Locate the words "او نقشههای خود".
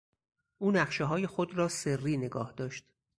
0.57-1.57